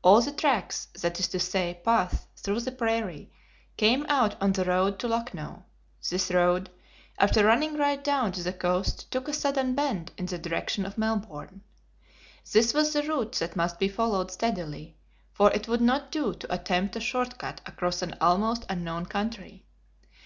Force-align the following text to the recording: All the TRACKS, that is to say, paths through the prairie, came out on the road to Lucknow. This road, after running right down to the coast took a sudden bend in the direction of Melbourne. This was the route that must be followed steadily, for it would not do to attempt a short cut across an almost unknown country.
All 0.00 0.22
the 0.22 0.32
TRACKS, 0.32 0.86
that 1.02 1.20
is 1.20 1.28
to 1.28 1.38
say, 1.38 1.82
paths 1.84 2.26
through 2.34 2.60
the 2.60 2.72
prairie, 2.72 3.30
came 3.76 4.06
out 4.08 4.40
on 4.40 4.52
the 4.52 4.64
road 4.64 4.98
to 5.00 5.06
Lucknow. 5.06 5.66
This 6.08 6.30
road, 6.30 6.70
after 7.18 7.44
running 7.44 7.76
right 7.76 8.02
down 8.02 8.32
to 8.32 8.42
the 8.42 8.54
coast 8.54 9.10
took 9.10 9.28
a 9.28 9.34
sudden 9.34 9.74
bend 9.74 10.12
in 10.16 10.24
the 10.24 10.38
direction 10.38 10.86
of 10.86 10.96
Melbourne. 10.96 11.60
This 12.50 12.72
was 12.72 12.94
the 12.94 13.02
route 13.02 13.32
that 13.32 13.54
must 13.54 13.78
be 13.78 13.88
followed 13.88 14.30
steadily, 14.30 14.96
for 15.30 15.50
it 15.52 15.68
would 15.68 15.82
not 15.82 16.10
do 16.10 16.32
to 16.32 16.54
attempt 16.54 16.96
a 16.96 17.00
short 17.00 17.36
cut 17.36 17.60
across 17.66 18.00
an 18.00 18.16
almost 18.18 18.64
unknown 18.70 19.04
country. 19.04 19.66